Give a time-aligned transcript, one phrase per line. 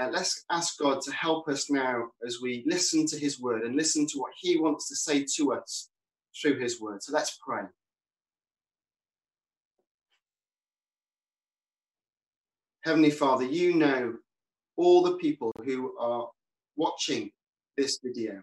[0.00, 3.76] Uh, let's ask God to help us now as we listen to his word and
[3.76, 5.90] listen to what he wants to say to us
[6.40, 7.02] through his word.
[7.02, 7.64] So let's pray.
[12.82, 14.14] Heavenly Father, you know
[14.78, 16.30] all the people who are
[16.76, 17.30] watching
[17.76, 18.42] this video.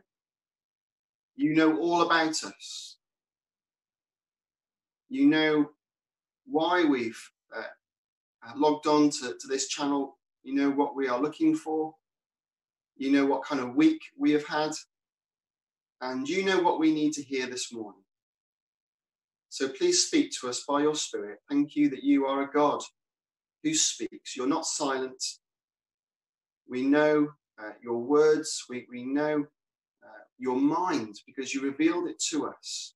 [1.36, 2.98] You know all about us.
[5.10, 5.71] You know
[6.46, 7.20] why we've
[7.55, 7.64] uh,
[8.55, 10.17] logged on to, to this channel
[10.48, 11.93] you know what we are looking for.
[12.96, 14.71] You know what kind of week we have had.
[16.00, 18.01] And you know what we need to hear this morning.
[19.50, 21.39] So please speak to us by your Spirit.
[21.50, 22.82] Thank you that you are a God
[23.61, 24.38] who speaks.
[24.38, 25.21] You're not silent.
[26.66, 27.27] We know
[27.61, 29.46] uh, your words, we, we know
[30.02, 32.94] uh, your mind because you revealed it to us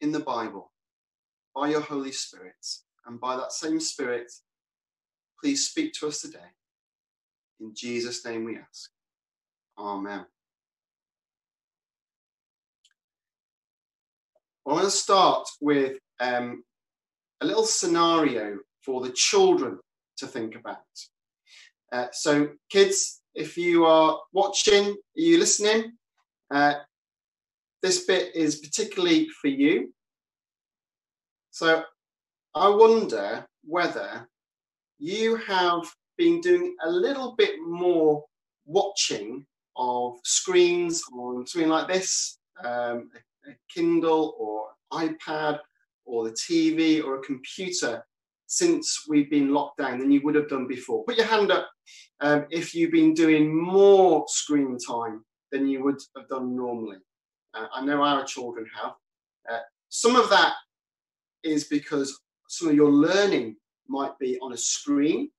[0.00, 0.72] in the Bible
[1.54, 2.66] by your Holy Spirit.
[3.04, 4.32] And by that same Spirit,
[5.38, 6.38] please speak to us today.
[7.62, 8.90] In Jesus' name we ask.
[9.78, 10.26] Amen.
[14.66, 16.64] I want to start with um,
[17.40, 19.78] a little scenario for the children
[20.18, 20.78] to think about.
[21.92, 25.92] Uh, so, kids, if you are watching, are you listening?
[26.52, 26.74] Uh,
[27.80, 29.94] this bit is particularly for you.
[31.52, 31.84] So,
[32.54, 34.28] I wonder whether
[34.98, 35.84] you have
[36.22, 38.24] been doing a little bit more
[38.64, 39.44] watching
[39.76, 43.10] of screens on something like this, um,
[43.46, 45.58] a, a Kindle or iPad
[46.04, 48.04] or the TV or a computer
[48.46, 51.04] since we've been locked down than you would have done before.
[51.04, 51.68] Put your hand up
[52.20, 56.98] um, if you've been doing more screen time than you would have done normally.
[57.54, 58.92] Uh, I know our children have.
[59.50, 60.52] Uh, some of that
[61.42, 62.16] is because
[62.48, 63.56] some of your learning
[63.88, 65.30] might be on a screen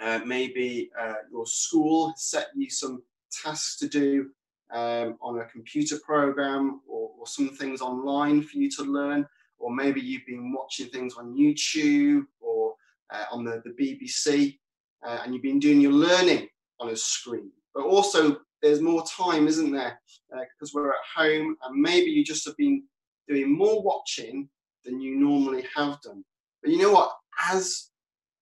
[0.00, 4.30] uh, maybe uh, your school set you some tasks to do
[4.72, 9.26] um, on a computer program or, or, some things online for you to learn,
[9.58, 12.74] or maybe you've been watching things on YouTube or
[13.12, 14.58] uh, on the, the BBC
[15.06, 16.48] uh, and you've been doing your learning
[16.80, 17.50] on a screen.
[17.74, 20.00] But also, there's more time, isn't there?
[20.30, 22.82] Because uh, we're at home and maybe you just have been
[23.28, 24.48] doing more watching
[24.84, 26.24] than you normally have done.
[26.62, 27.12] But you know what?
[27.50, 27.90] As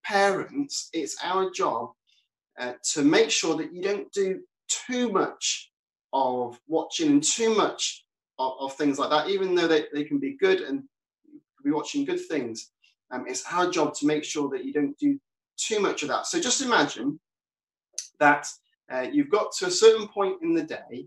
[0.04, 1.90] parents, it's our job
[2.58, 5.70] uh, to make sure that you don't do too much
[6.12, 8.04] of watching and too much
[8.38, 10.84] of, of things like that, even though they, they can be good and
[11.64, 12.70] be watching good things.
[13.10, 15.18] Um, it's our job to make sure that you don't do
[15.56, 16.26] too much of that.
[16.26, 17.18] So just imagine
[18.18, 18.46] that
[18.90, 21.06] uh, you've got to a certain point in the day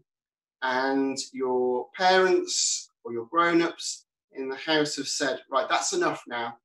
[0.62, 6.24] and your parents or your grown ups in the house have said, right, that's enough
[6.28, 6.58] now.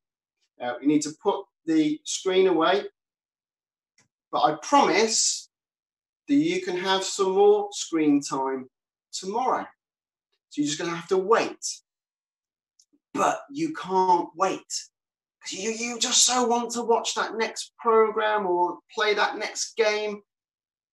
[0.60, 2.84] Uh, we need to put the screen away.
[4.30, 5.48] But I promise
[6.28, 8.68] that you can have some more screen time
[9.12, 9.66] tomorrow.
[10.50, 11.64] So you're just going to have to wait.
[13.14, 14.60] But you can't wait.
[15.42, 19.76] Because you, you just so want to watch that next program or play that next
[19.76, 20.22] game,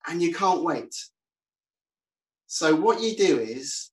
[0.07, 0.96] and you can't wait.
[2.47, 3.91] So what you do is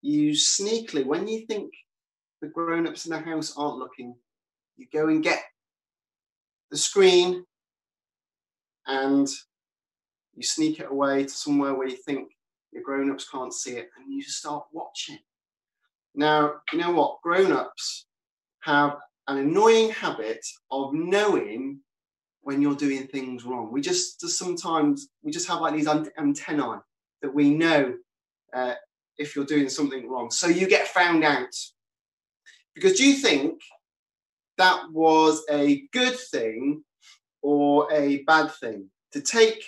[0.00, 1.72] you sneakily, when you think
[2.40, 4.14] the grown-ups in the house aren't looking,
[4.76, 5.42] you go and get
[6.70, 7.44] the screen
[8.86, 9.28] and
[10.34, 12.30] you sneak it away to somewhere where you think
[12.72, 15.18] your grown-ups can't see it and you start watching.
[16.14, 17.20] Now, you know what?
[17.22, 18.06] Grown-ups
[18.60, 18.96] have
[19.28, 21.80] an annoying habit of knowing
[22.42, 23.72] when you're doing things wrong.
[23.72, 26.80] We just, just sometimes we just have like these antennae
[27.22, 27.94] that we know
[28.54, 28.74] uh,
[29.18, 30.30] if you're doing something wrong.
[30.30, 31.54] So you get found out.
[32.74, 33.60] Because do you think
[34.58, 36.84] that was a good thing
[37.42, 38.90] or a bad thing.
[39.12, 39.64] To take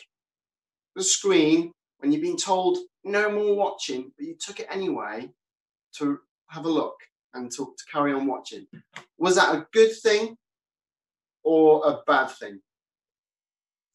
[0.95, 5.31] the screen when you've been told no more watching, but you took it anyway
[5.99, 6.19] to
[6.49, 6.97] have a look
[7.33, 8.67] and to, to carry on watching.
[9.19, 10.37] Was that a good thing
[11.43, 12.61] or a bad thing?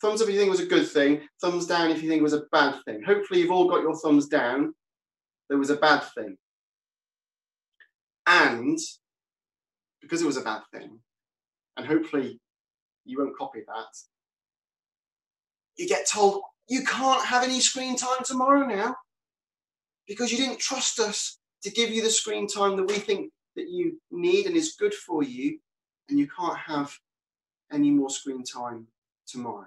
[0.02, 2.20] Thumbs up if you think it was a good thing, thumbs down if you think
[2.20, 3.04] it was a bad thing.
[3.04, 4.74] Hopefully, you've all got your thumbs down.
[5.50, 6.38] There was a bad thing.
[8.28, 8.78] And
[10.06, 11.00] because it was a bad thing,
[11.78, 12.40] and hopefully
[13.06, 13.98] you won't copy that,
[15.78, 18.96] you get told you can't have any screen time tomorrow now
[20.08, 23.68] because you didn't trust us to give you the screen time that we think that
[23.68, 25.58] you need and is good for you,
[26.08, 26.96] and you can't have
[27.74, 28.86] any more screen time
[29.26, 29.66] tomorrow.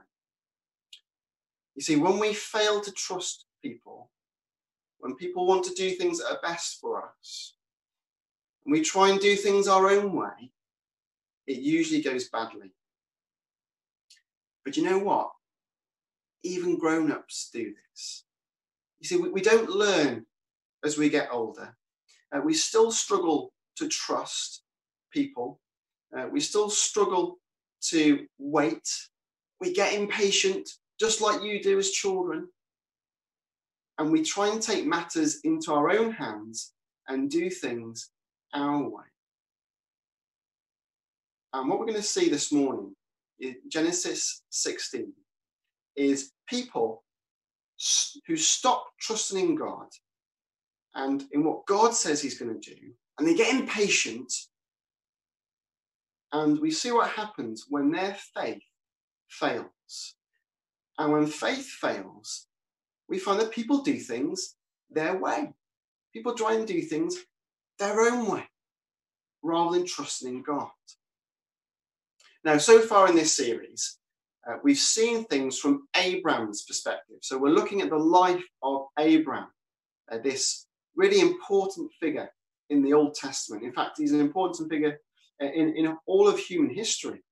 [1.75, 4.08] You see, when we fail to trust people,
[4.99, 7.55] when people want to do things that are best for us,
[8.68, 10.52] and we try and do things our own way,
[11.48, 12.70] it usually goes badly.
[14.64, 15.30] But you know what?
[16.42, 18.24] even grown ups do this.
[19.00, 20.24] You see, we, we don't learn
[20.84, 21.76] as we get older.
[22.34, 24.62] Uh, we still struggle to trust
[25.12, 25.60] people.
[26.16, 27.38] Uh, we still struggle
[27.80, 28.88] to wait.
[29.60, 30.68] We get impatient,
[31.00, 32.48] just like you do as children.
[33.98, 36.72] And we try and take matters into our own hands
[37.08, 38.10] and do things
[38.54, 39.04] our way.
[41.52, 42.94] And what we're going to see this morning
[43.40, 45.12] in Genesis 16
[45.96, 47.04] is people
[48.26, 49.86] who stop trusting in God
[50.94, 54.32] and in what God says He's going to do, and they get impatient.
[56.32, 58.62] And we see what happens when their faith
[59.28, 60.16] fails.
[60.98, 62.46] And when faith fails,
[63.08, 64.56] we find that people do things
[64.90, 65.52] their way.
[66.12, 67.16] People try and do things
[67.78, 68.44] their own way
[69.42, 70.69] rather than trusting in God.
[72.44, 73.98] Now, so far in this series,
[74.48, 77.19] uh, we've seen things from Abraham's perspective.
[77.22, 79.48] So we're looking at the life of Abraham,
[80.10, 80.66] uh, this
[80.96, 82.30] really important figure
[82.70, 83.64] in the Old Testament.
[83.64, 84.98] In fact, he's an important figure
[85.42, 87.22] uh, in, in all of human history.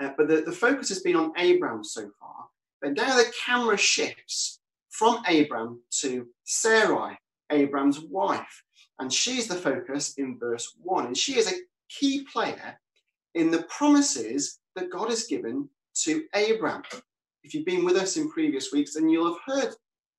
[0.00, 2.46] Uh, but the, the focus has been on Abraham so far.
[2.80, 4.60] But now the camera shifts
[4.90, 7.16] from Abraham to Sarai,
[7.50, 8.62] Abraham's wife.
[9.02, 11.06] And she's the focus in verse 1.
[11.06, 11.56] And she is a
[11.88, 12.78] key player
[13.34, 15.68] in the promises that God has given
[16.04, 16.84] to Abraham.
[17.42, 19.74] If you've been with us in previous weeks, then you'll have heard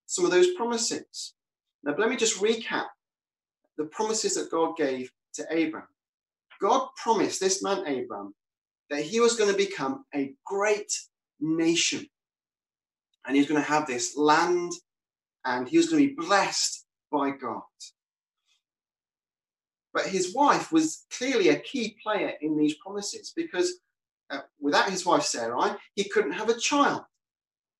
[0.05, 1.33] some of those promises.
[1.85, 2.87] Now, let me just recap
[3.77, 5.87] the promises that God gave to Abraham.
[6.59, 8.35] God promised this man, Abraham,
[8.89, 10.91] that he was going to become a great
[11.39, 12.05] nation.
[13.25, 14.73] And he was going to have this land
[15.45, 17.61] and he was going to be blessed by God.
[19.93, 23.79] But his wife was clearly a key player in these promises because
[24.31, 27.03] uh, without his wife Sarai, he couldn't have a child.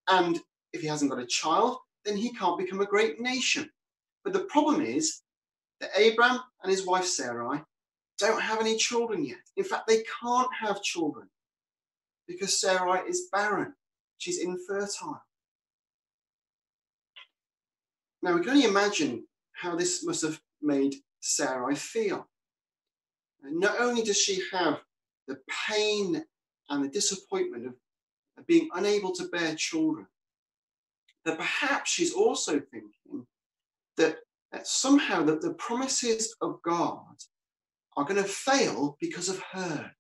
[0.10, 0.39] And
[0.74, 3.69] if he hasn't got a child, then he can't become a great nation.
[4.24, 5.21] But the problem is
[5.80, 7.62] that Abraham and his wife Sarai
[8.19, 9.39] don't have any children yet.
[9.57, 11.27] In fact, they can't have children
[12.27, 13.74] because Sarai is barren.
[14.18, 15.21] She's infertile.
[18.21, 22.27] Now, we can only imagine how this must have made Sarai feel.
[23.43, 24.81] Not only does she have
[25.27, 25.37] the
[25.67, 26.23] pain
[26.69, 27.73] and the disappointment of,
[28.37, 30.05] of being unable to bear children,
[31.25, 33.25] that perhaps she's also thinking
[33.97, 34.17] that,
[34.51, 37.15] that somehow that the promises of God
[37.95, 39.91] are going to fail because of her,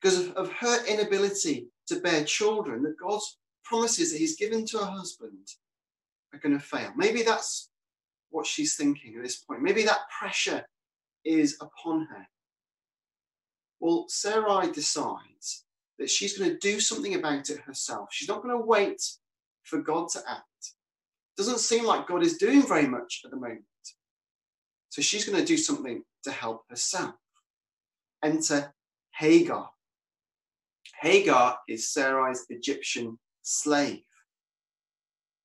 [0.00, 4.78] because of, of her inability to bear children, that God's promises that He's given to
[4.78, 5.48] her husband
[6.32, 6.92] are going to fail.
[6.96, 7.70] Maybe that's
[8.30, 9.62] what she's thinking at this point.
[9.62, 10.66] Maybe that pressure
[11.24, 12.26] is upon her.
[13.80, 15.64] Well, Sarai decides
[15.98, 18.08] that she's going to do something about it herself.
[18.12, 19.02] She's not going to wait
[19.64, 20.44] for God to act.
[21.36, 23.64] Doesn't seem like God is doing very much at the moment.
[24.90, 27.14] So she's going to do something to help herself.
[28.24, 28.74] Enter
[29.14, 29.70] Hagar.
[31.00, 34.02] Hagar is Sarai's Egyptian slave.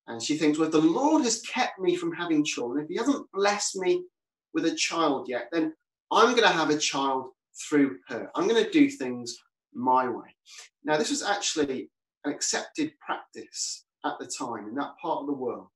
[0.06, 2.96] And she thinks, well, if the Lord has kept me from having children, if he
[2.96, 4.04] hasn't blessed me
[4.52, 5.72] with a child yet, then
[6.10, 7.28] I'm going to have a child
[7.68, 8.30] through her.
[8.34, 9.36] I'm going to do things
[9.72, 10.36] my way.
[10.84, 11.90] Now, this was actually
[12.24, 15.68] an accepted practice at the time in that part of the world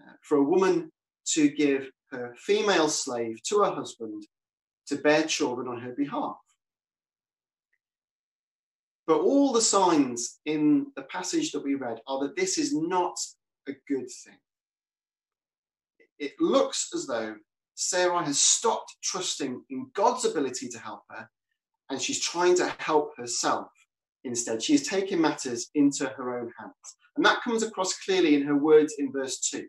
[0.00, 0.90] uh, for a woman
[1.26, 4.24] to give her female slave to her husband
[4.86, 6.36] to bear children on her behalf.
[9.06, 13.16] But all the signs in the passage that we read are that this is not
[13.68, 14.38] a good thing.
[16.18, 17.36] It looks as though
[17.74, 21.28] Sarah has stopped trusting in God's ability to help her
[21.90, 23.68] and she's trying to help herself
[24.24, 24.62] instead.
[24.62, 26.74] She's taking matters into her own hands.
[27.16, 29.66] And that comes across clearly in her words in verse 2.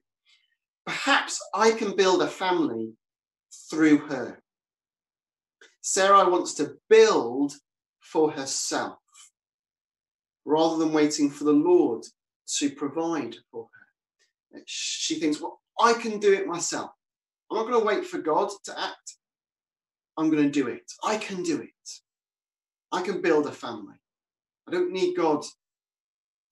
[0.85, 2.93] Perhaps I can build a family
[3.69, 4.39] through her.
[5.81, 7.53] Sarah wants to build
[7.99, 8.97] for herself
[10.45, 12.05] rather than waiting for the Lord
[12.57, 13.67] to provide for
[14.53, 14.61] her.
[14.65, 16.91] She thinks, well, I can do it myself.
[17.51, 19.17] I'm not going to wait for God to act.
[20.17, 20.91] I'm going to do it.
[21.03, 21.89] I can do it.
[22.91, 23.95] I can build a family.
[24.67, 25.43] I don't need God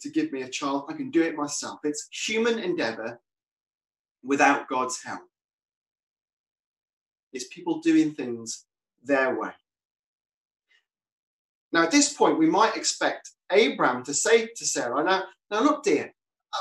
[0.02, 0.86] to give me a child.
[0.90, 1.80] I can do it myself.
[1.84, 3.20] It's human endeavor
[4.24, 5.22] without God's help.
[7.32, 8.66] It's people doing things
[9.04, 9.52] their way.
[11.74, 15.84] Now, at this point, we might expect Abraham to say to Sarah, now, now look,
[15.84, 16.14] dear,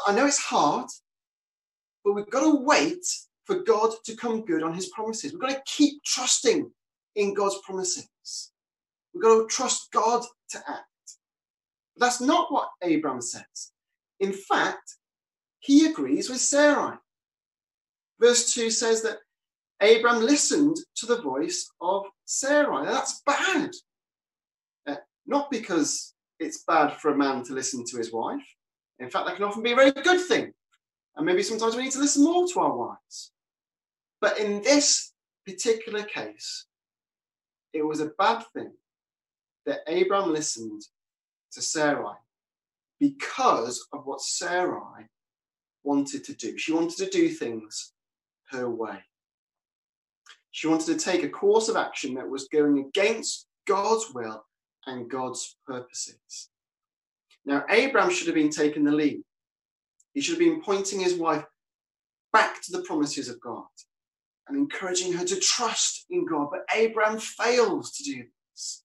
[0.07, 0.87] I know it's hard,
[2.02, 3.04] but we've got to wait
[3.45, 5.33] for God to come good on his promises.
[5.33, 6.71] We've got to keep trusting
[7.14, 8.09] in God's promises.
[9.12, 10.87] We've got to trust God to act.
[11.95, 13.73] But that's not what Abram says.
[14.19, 14.97] In fact,
[15.61, 16.97] he agrees with Sarai.
[18.19, 19.19] Verse 2 says that
[19.83, 22.85] Abram listened to the voice of Sarai.
[22.87, 23.73] Now, That's bad.
[25.26, 28.45] Not because it's bad for a man to listen to his wife.
[28.99, 30.52] In fact, that can often be a very good thing.
[31.17, 33.33] And maybe sometimes we need to listen more to our wives.
[34.21, 35.12] But in this
[35.47, 36.67] particular case,
[37.73, 38.73] it was a bad thing
[39.67, 40.83] that Abram listened
[41.52, 42.17] to Sarai
[42.99, 45.07] because of what Sarai
[45.85, 46.57] wanted to do.
[46.57, 47.93] She wanted to do things
[48.50, 48.99] her way.
[50.50, 54.45] She wanted to take a course of action that was going against God's will
[54.87, 56.51] and God's purposes.
[57.45, 59.23] Now, Abraham should have been taking the lead.
[60.15, 61.45] He should have been pointing his wife
[62.33, 63.65] back to the promises of God
[64.49, 66.49] and encouraging her to trust in God.
[66.51, 68.85] But Abraham fails to do this.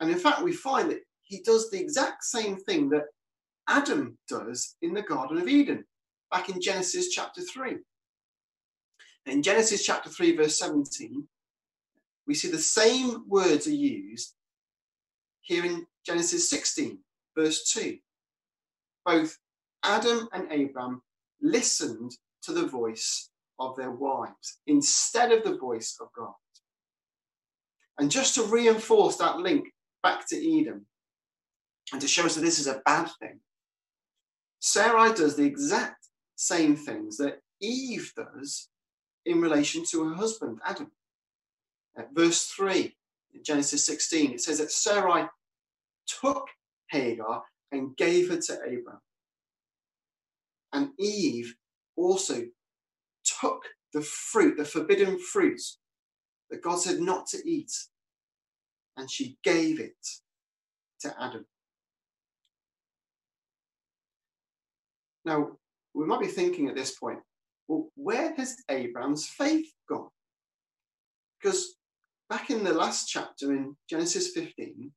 [0.00, 3.04] And in fact, we find that he does the exact same thing that
[3.66, 5.84] Adam does in the Garden of Eden,
[6.30, 7.76] back in Genesis chapter 3.
[9.26, 11.26] In Genesis chapter 3, verse 17,
[12.26, 14.34] we see the same words are used
[15.42, 16.98] here in Genesis 16,
[17.36, 17.98] verse 2.
[19.04, 19.38] Both
[19.82, 21.02] Adam and Abram
[21.42, 22.12] listened
[22.42, 26.32] to the voice of their wives instead of the voice of God.
[27.98, 29.66] And just to reinforce that link
[30.02, 30.86] back to Eden
[31.92, 33.40] and to show us that this is a bad thing,
[34.60, 38.68] Sarai does the exact same things that Eve does
[39.26, 40.90] in relation to her husband, Adam.
[42.12, 42.94] Verse 3
[43.34, 45.26] in Genesis 16, it says that Sarai
[46.06, 46.48] took
[46.90, 49.00] Hagar and gave her to Abram.
[50.72, 51.54] And Eve
[51.96, 52.42] also
[53.40, 55.60] took the fruit, the forbidden fruit
[56.50, 57.72] that God said not to eat,
[58.96, 59.96] and she gave it
[61.00, 61.46] to Adam.
[65.24, 65.52] Now,
[65.94, 67.20] we might be thinking at this point,
[67.68, 70.10] well, where has Abraham's faith gone?
[71.40, 71.76] Because
[72.28, 74.90] back in the last chapter in Genesis 15,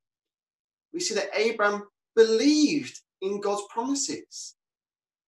[0.94, 1.84] we see that Abraham
[2.16, 4.56] believed in God's promises,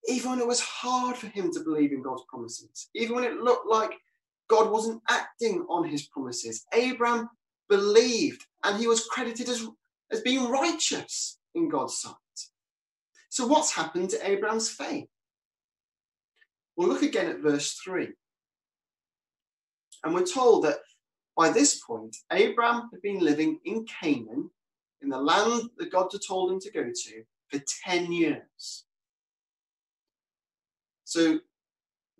[0.08, 3.38] even when it was hard for him to believe in God's promises, even when it
[3.38, 3.92] looked like
[4.50, 6.66] God wasn't acting on his promises.
[6.74, 7.30] Abraham
[7.70, 9.66] believed and he was credited as,
[10.12, 12.16] as being righteous in God's sight.
[13.30, 15.08] So, what's happened to Abraham's faith?
[16.76, 18.08] Well, look again at verse 3.
[20.04, 20.78] And we're told that
[21.40, 24.50] by this point, Abraham had been living in Canaan,
[25.02, 28.84] in the land that God had told him to go to, for 10 years.
[31.06, 31.40] So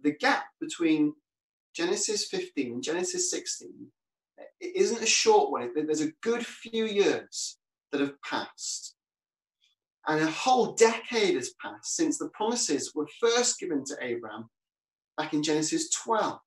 [0.02, 1.16] the gap between
[1.76, 3.70] Genesis 15 and Genesis 16
[4.62, 5.72] it isn't a short one.
[5.76, 7.58] There's a good few years
[7.92, 8.96] that have passed.
[10.08, 14.50] And a whole decade has passed since the promises were first given to Abraham
[15.18, 16.40] back in Genesis 12.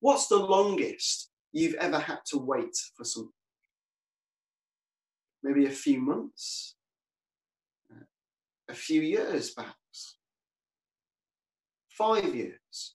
[0.00, 3.32] What's the longest you've ever had to wait for something?
[5.42, 6.76] Maybe a few months,
[7.90, 8.04] uh,
[8.68, 10.18] a few years perhaps,
[11.90, 12.94] five years.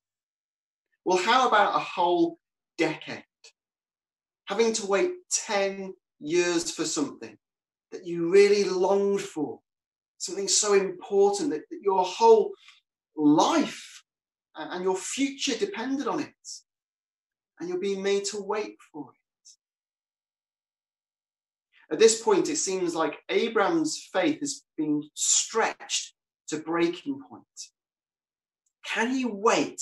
[1.04, 2.38] Well, how about a whole
[2.78, 3.24] decade?
[4.46, 7.38] Having to wait 10 years for something
[7.92, 9.60] that you really longed for,
[10.18, 12.52] something so important that, that your whole
[13.16, 14.04] life
[14.56, 16.34] and your future depended on it.
[17.62, 19.18] And you're being made to wait for it.
[21.94, 26.16] At this point, it seems like Abraham's faith has been stretched
[26.48, 27.44] to breaking point.
[28.84, 29.80] Can he wait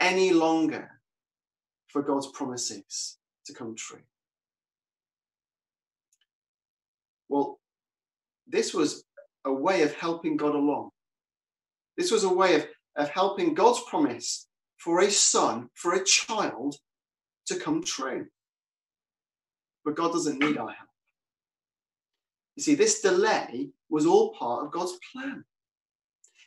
[0.00, 0.90] any longer
[1.86, 3.16] for God's promises
[3.46, 4.02] to come true?
[7.28, 7.60] Well,
[8.48, 9.04] this was
[9.44, 10.90] a way of helping God along.
[11.96, 12.66] This was a way of,
[12.96, 16.76] of helping God's promise for a son, for a child
[17.46, 18.26] to come true.
[19.84, 20.88] But God doesn't need our help.
[22.56, 25.44] You see, this delay was all part of God's plan.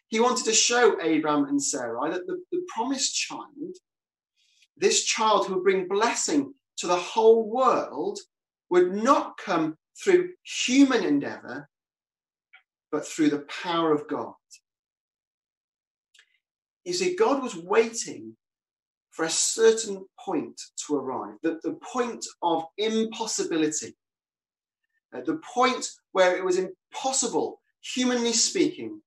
[0.08, 3.75] He wanted to show Abraham and Sarai that the, the promised child,
[4.77, 8.20] this child who would bring blessing to the whole world,
[8.70, 11.68] would not come through human endeavor,
[12.92, 14.34] but through the power of God.
[16.86, 18.38] You see, God was waiting
[19.18, 23.96] for a certain point to arrive, that the point of impossibility,
[25.12, 29.02] uh, the point where it was impossible, humanly speaking,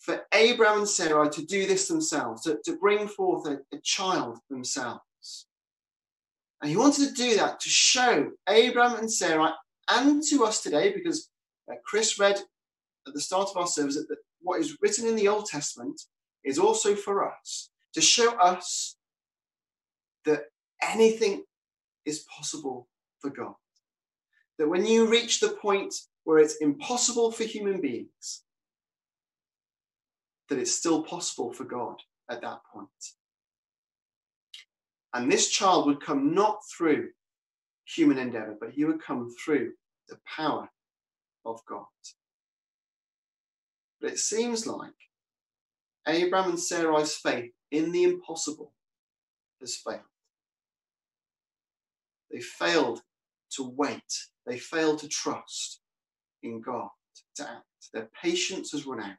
[0.00, 4.36] for Abraham and Sarah to do this themselves, to, to bring forth a, a child
[4.50, 5.46] themselves.
[6.60, 9.54] And he wanted to do that to show Abraham and Sarah
[9.88, 11.30] and to us today, because
[11.72, 12.36] uh, Chris read
[13.06, 16.02] at the start of our service that what is written in the Old Testament
[16.44, 18.97] is also for us to show us
[20.24, 20.44] that
[20.82, 21.44] anything
[22.04, 22.88] is possible
[23.20, 23.54] for God.
[24.58, 25.94] That when you reach the point
[26.24, 28.42] where it's impossible for human beings,
[30.48, 32.88] that it's still possible for God at that point.
[35.14, 37.10] And this child would come not through
[37.84, 39.72] human endeavor, but he would come through
[40.08, 40.68] the power
[41.44, 41.86] of God.
[44.00, 44.92] But it seems like
[46.06, 48.72] Abraham and Sarai's faith in the impossible
[49.60, 50.00] has failed.
[52.30, 53.00] They failed
[53.52, 54.12] to wait,
[54.46, 55.80] they failed to trust
[56.42, 56.88] in God
[57.36, 57.64] to act.
[57.92, 59.16] Their patience has run out.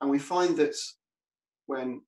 [0.00, 0.74] And we find that
[1.66, 2.00] when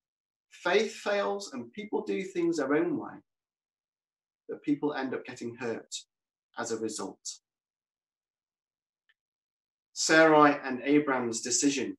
[0.50, 3.12] faith fails and people do things their own way,
[4.48, 5.94] that people end up getting hurt
[6.58, 7.38] as a result.
[9.92, 11.96] Sarai and Abraham's decision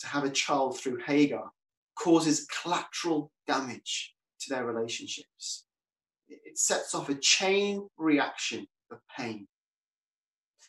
[0.00, 1.50] to have a child through Hagar
[1.94, 5.64] causes collateral damage to their relationships.
[6.28, 9.46] It sets off a chain reaction of pain.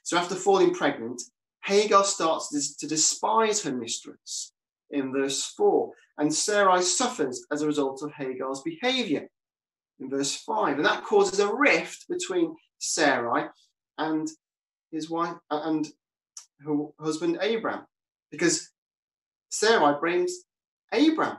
[0.03, 1.22] So, after falling pregnant,
[1.63, 4.51] Hagar starts to despise her mistress
[4.92, 9.27] in verse 4, and Sarai suffers as a result of Hagar's behavior
[10.00, 10.77] in verse 5.
[10.77, 13.48] And that causes a rift between Sarai
[13.98, 14.27] and
[14.92, 15.88] his wife and
[16.65, 17.86] her husband Abram,
[18.30, 18.70] because
[19.50, 20.44] Sarai blames
[20.93, 21.38] Abram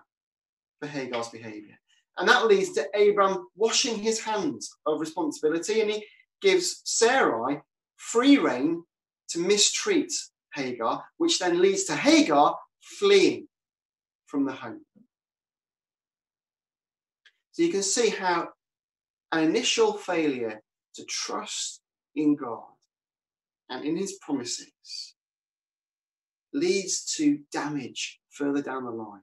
[0.81, 1.79] for Hagar's behavior.
[2.17, 6.05] And that leads to Abram washing his hands of responsibility, and he
[6.41, 7.61] gives Sarai
[7.97, 8.83] free rein
[9.31, 10.13] to mistreat
[10.55, 13.49] Hagar, which then leads to Hagar fleeing
[14.27, 14.85] from the home.
[17.53, 18.49] So you can see how
[19.33, 20.61] an initial failure
[20.95, 21.81] to trust
[22.15, 22.65] in God
[23.69, 25.15] and in his promises
[26.53, 29.23] leads to damage further down the line.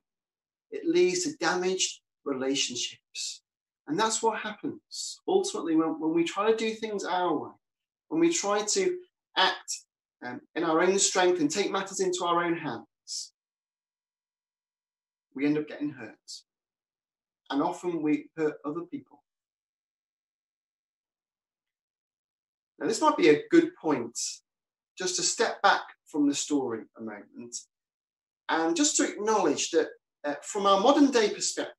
[0.71, 3.41] It leads to damaged relationships.
[3.87, 7.51] And that's what happens ultimately when, when we try to do things our way,
[8.09, 8.97] when we try to
[9.37, 9.79] act
[10.25, 13.33] um, in our own strength and take matters into our own hands,
[15.35, 16.15] we end up getting hurt.
[17.49, 19.23] And often we hurt other people.
[22.79, 24.17] Now, this might be a good point
[24.97, 27.57] just to step back from the story a moment
[28.49, 29.87] and just to acknowledge that
[30.23, 31.75] uh, from our modern day perspective,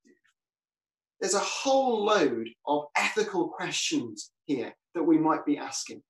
[1.21, 6.03] there's a whole load of ethical questions here that we might be asking.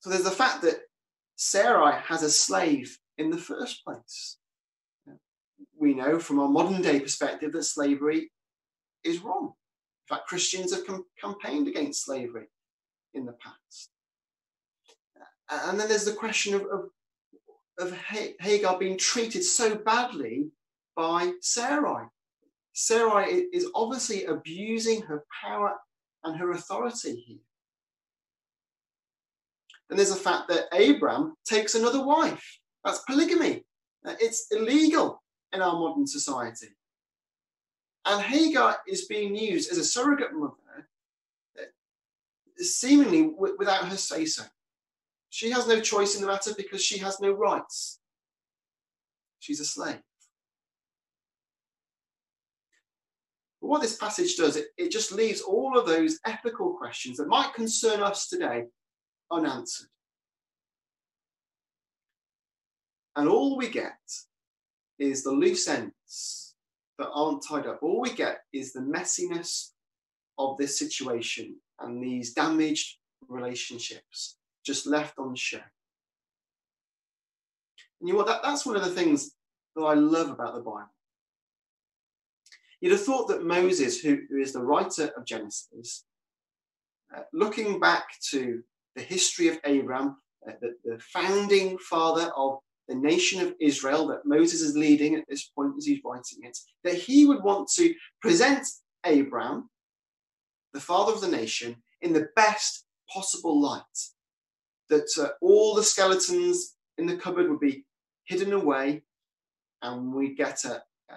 [0.00, 0.80] So there's the fact that
[1.36, 4.36] Sarai has a slave in the first place.
[5.78, 8.30] We know from our modern day perspective that slavery
[9.04, 9.52] is wrong.
[10.08, 12.46] In fact, Christians have com- campaigned against slavery
[13.14, 13.90] in the past.
[15.50, 16.90] And then there's the question of, of,
[17.78, 17.92] of
[18.40, 20.50] Hagar being treated so badly
[20.96, 22.06] by Sarai.
[22.72, 25.76] Sarai is obviously abusing her power
[26.24, 27.38] and her authority here.
[29.88, 32.58] And there's the fact that Abram takes another wife.
[32.84, 33.64] That's polygamy.
[34.04, 36.68] It's illegal in our modern society.
[38.04, 40.88] And Hagar is being used as a surrogate mother,
[41.58, 41.64] uh,
[42.56, 44.44] seemingly without her say so.
[45.30, 48.00] She has no choice in the matter because she has no rights.
[49.38, 50.00] She's a slave.
[53.62, 57.28] But what this passage does, it, it just leaves all of those ethical questions that
[57.28, 58.64] might concern us today
[59.30, 59.88] unanswered.
[63.14, 63.98] And all we get
[64.98, 66.56] is the loose ends
[66.98, 67.80] that aren't tied up.
[67.82, 69.70] All we get is the messiness
[70.38, 72.96] of this situation and these damaged
[73.28, 75.60] relationships just left on show.
[78.00, 78.26] And you know what?
[78.26, 79.32] That, that's one of the things
[79.76, 80.94] that I love about the Bible.
[82.80, 86.04] You'd have thought that Moses, who, who is the writer of Genesis,
[87.14, 88.62] uh, looking back to
[88.96, 90.16] the history of Abraham,
[90.48, 95.24] uh, the, the founding father of the nation of Israel that Moses is leading at
[95.28, 98.66] this point as he's writing it, that he would want to present
[99.04, 99.68] Abraham,
[100.72, 103.82] the father of the nation, in the best possible light.
[104.90, 107.84] That uh, all the skeletons in the cupboard would be
[108.24, 109.02] hidden away,
[109.82, 111.16] and we get a, a,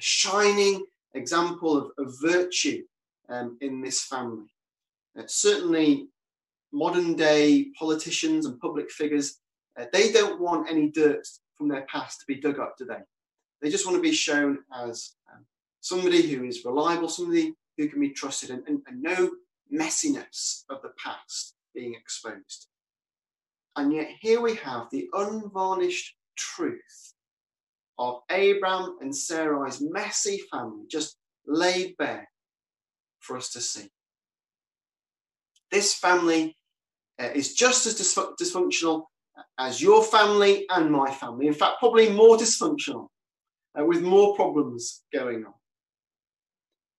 [0.00, 2.82] shining example of, of virtue
[3.28, 4.48] um, in this family.
[5.16, 6.08] Uh, certainly,
[6.72, 9.38] modern day politicians and public figures,
[9.78, 12.98] uh, they don't want any dirt from their past to be dug up, do they?
[13.60, 15.44] They just want to be shown as um,
[15.80, 19.30] somebody who is reliable, somebody who can be trusted, and, and, and no,
[19.72, 22.68] messiness of the past being exposed.
[23.76, 27.14] And yet, here we have the unvarnished truth
[27.98, 32.28] of Abraham and Sarai's messy family just laid bare
[33.20, 33.88] for us to see.
[35.70, 36.56] This family
[37.20, 37.94] uh, is just as
[38.40, 39.04] dysfunctional
[39.58, 41.46] as your family and my family.
[41.46, 43.08] In fact, probably more dysfunctional,
[43.78, 45.54] uh, with more problems going on.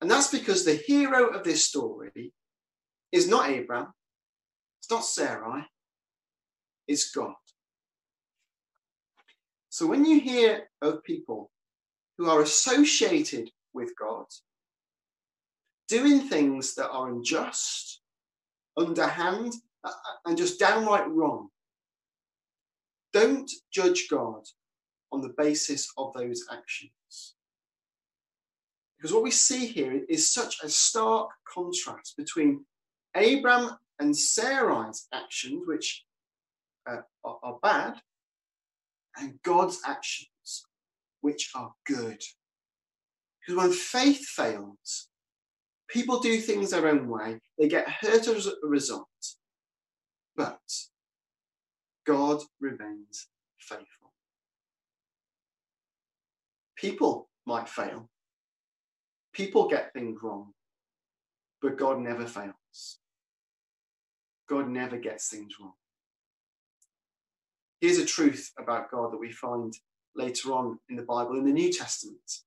[0.02, 2.34] And that's because the hero of this story
[3.12, 3.94] is not Abraham,
[4.80, 5.66] it's not Sarai,
[6.88, 7.36] it's God.
[9.70, 11.50] So when you hear of people
[12.18, 14.26] who are associated with God,
[15.88, 18.02] doing things that are unjust,
[18.78, 19.54] underhand,
[20.26, 21.50] and just downright wrong,
[23.14, 24.44] don't judge God
[25.12, 27.36] on the basis of those actions.
[28.98, 32.66] Because what we see here is such a stark contrast between
[33.16, 36.06] Abraham and Sarai's actions, which
[36.90, 37.96] uh, are, are bad,
[39.18, 40.66] and God's actions,
[41.22, 42.22] which are good.
[43.40, 45.10] Because when faith fails,
[45.90, 49.08] people do things their own way, they get hurt as a result,
[50.36, 50.60] but
[52.06, 53.28] God remains
[53.60, 54.14] faithful.
[56.76, 58.10] People might fail,
[59.34, 60.54] people get things wrong,
[61.62, 63.00] but God never fails.
[64.50, 65.74] God never gets things wrong.
[67.84, 69.74] Here's a truth about God that we find
[70.16, 72.22] later on in the Bible, in the New Testament.
[72.26, 72.40] It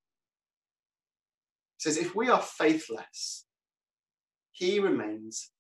[1.76, 3.44] says, if we are faithless,
[4.52, 5.50] he remains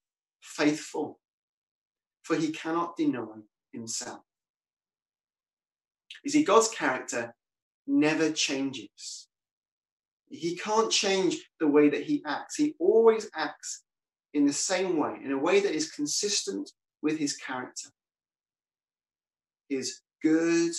[0.40, 1.20] faithful,
[2.22, 3.26] for he cannot deny
[3.70, 4.22] himself.
[6.24, 7.34] You see, God's character
[7.86, 9.28] never changes.
[10.30, 12.56] He can't change the way that he acts.
[12.56, 13.82] He always acts
[14.32, 16.70] in the same way, in a way that is consistent
[17.02, 17.90] with his character
[19.70, 20.72] is good,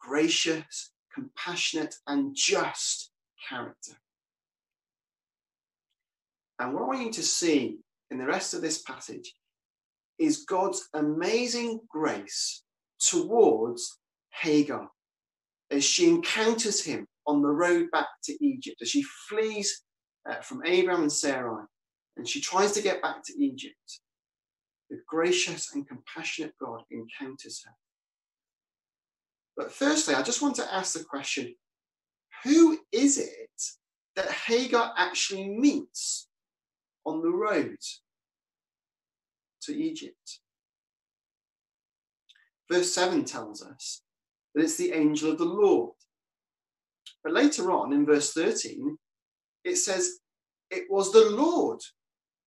[0.00, 3.10] gracious, compassionate, and just
[3.48, 3.92] character.
[6.58, 7.78] And what I want you to see
[8.10, 9.34] in the rest of this passage
[10.18, 12.62] is God's amazing grace
[12.98, 13.98] towards
[14.30, 14.88] Hagar
[15.70, 19.82] as she encounters him on the road back to Egypt, as she flees
[20.28, 21.64] uh, from Abraham and Sarai,
[22.16, 24.00] and she tries to get back to Egypt.
[24.90, 27.72] The gracious and compassionate God encounters her.
[29.58, 31.52] But firstly, I just want to ask the question
[32.44, 33.62] who is it
[34.14, 36.28] that Hagar actually meets
[37.04, 37.76] on the road
[39.62, 40.38] to Egypt?
[42.70, 44.02] Verse 7 tells us
[44.54, 45.94] that it's the angel of the Lord.
[47.24, 48.96] But later on in verse 13,
[49.64, 50.20] it says
[50.70, 51.80] it was the Lord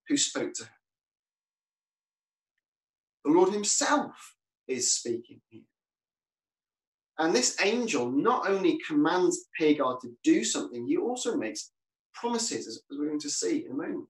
[0.08, 0.70] who spoke to her.
[3.26, 4.34] The Lord Himself
[4.66, 5.62] is speaking here.
[7.18, 11.70] And this angel not only commands Hagar to do something, he also makes
[12.14, 14.08] promises, as we're going to see in a moment.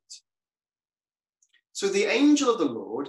[1.73, 3.09] So the angel of the Lord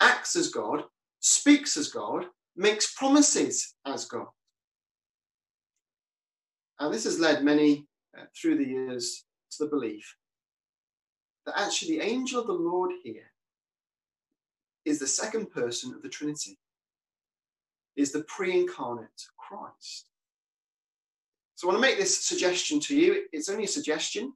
[0.00, 0.84] acts as God,
[1.20, 4.26] speaks as God, makes promises as God.
[6.78, 10.14] And this has led many uh, through the years to the belief
[11.46, 13.30] that actually the angel of the Lord here
[14.84, 16.58] is the second person of the Trinity
[17.96, 20.08] is the pre incarnate Christ.
[21.54, 23.24] So I want to make this suggestion to you.
[23.32, 24.32] It's only a suggestion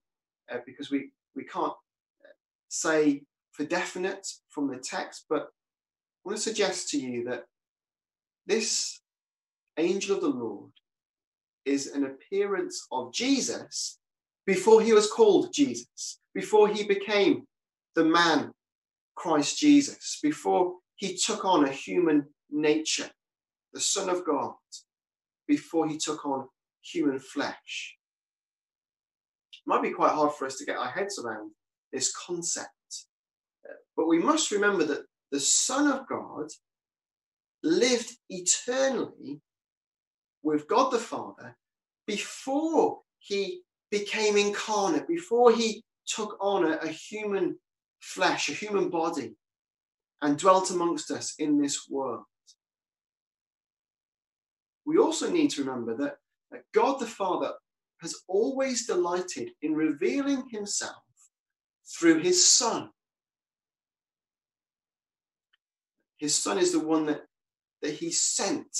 [0.52, 2.34] uh, because we, we can't uh,
[2.68, 5.48] say for definite from the text, but I
[6.24, 7.44] want to suggest to you that
[8.46, 9.00] this
[9.78, 10.70] angel of the Lord
[11.64, 13.98] is an appearance of Jesus
[14.46, 17.46] before he was called Jesus, before he became
[17.94, 18.52] the man
[19.16, 23.10] Christ Jesus, before he took on a human nature
[23.72, 24.54] the Son of God,
[25.46, 26.48] before he took on
[26.82, 27.96] human flesh.
[29.52, 31.50] It might be quite hard for us to get our heads around
[31.92, 32.68] this concept,
[33.96, 36.48] but we must remember that the Son of God
[37.62, 39.40] lived eternally
[40.42, 41.56] with God the Father
[42.06, 47.58] before he became incarnate, before he took on a, a, human
[48.00, 49.34] flesh, a human body,
[50.22, 52.24] and dwelt amongst us in this world
[54.88, 56.16] we also need to remember that,
[56.50, 57.52] that God the Father
[58.00, 61.02] has always delighted in revealing himself
[61.86, 62.88] through his Son.
[66.16, 67.20] His Son is the one that,
[67.82, 68.74] that he sent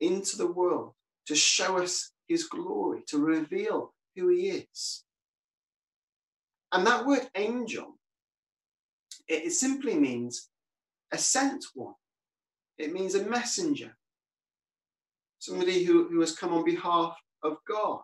[0.00, 0.94] into the world
[1.26, 5.04] to show us his glory, to reveal who he is.
[6.72, 7.94] And that word angel
[9.28, 10.48] it simply means
[11.12, 11.94] a sent one.
[12.78, 13.97] It means a messenger,
[15.38, 18.00] somebody who, who has come on behalf of God.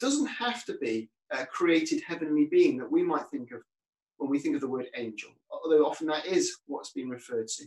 [0.00, 3.62] Doesn't have to be a created heavenly being that we might think of
[4.18, 7.64] when we think of the word angel, although often that is what's being referred to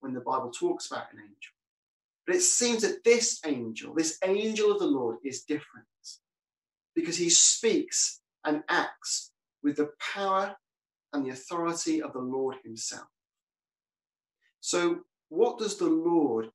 [0.00, 1.52] when the Bible talks about an angel.
[2.26, 5.86] But it seems that this angel, this angel of the Lord, is different
[6.94, 10.54] because he speaks and acts with the power
[11.12, 13.08] and the authority of the Lord himself.
[14.60, 16.50] So, what does the Lord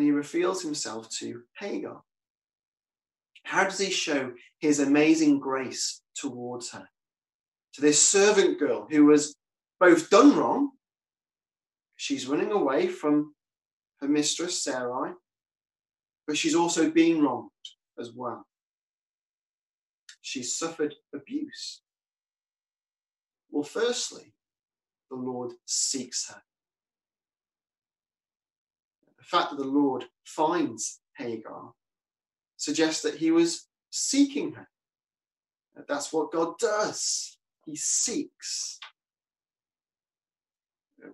[0.00, 2.00] when he reveals himself to Hagar?
[3.42, 6.88] How does he show his amazing grace towards her?
[7.74, 9.36] To this servant girl who was
[9.78, 10.70] both done wrong,
[11.96, 13.34] she's running away from
[14.00, 15.12] her mistress Sarai,
[16.26, 17.50] but she's also been wronged
[17.98, 18.46] as well.
[20.22, 21.82] She's suffered abuse.
[23.50, 24.32] Well, firstly,
[25.10, 26.40] the Lord seeks her.
[29.30, 31.72] Fact that the Lord finds Hagar
[32.56, 34.68] suggests that he was seeking her.
[35.88, 37.38] That's what God does.
[37.64, 38.80] He seeks.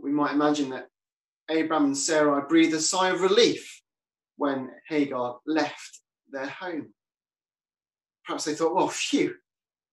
[0.01, 0.89] We might imagine that
[1.51, 3.83] Abraham and Sarai breathed a sigh of relief
[4.37, 6.01] when Hagar left
[6.33, 6.95] their home.
[8.25, 9.35] Perhaps they thought, well, phew,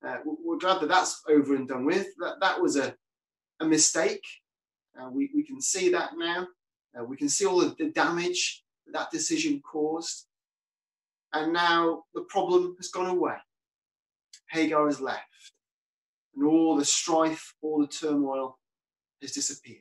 [0.07, 2.07] uh, we're glad that that's over and done with.
[2.19, 2.95] That, that was a,
[3.59, 4.23] a mistake.
[4.99, 6.47] Uh, we, we can see that now.
[6.97, 10.25] Uh, we can see all of the damage that, that decision caused.
[11.33, 13.35] And now the problem has gone away.
[14.49, 15.53] Hagar has left.
[16.35, 18.59] And all the strife, all the turmoil
[19.21, 19.79] has disappeared.